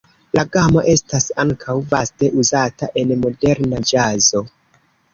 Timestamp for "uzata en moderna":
2.47-3.87